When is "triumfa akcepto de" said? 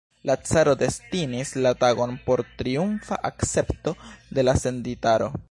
2.63-4.49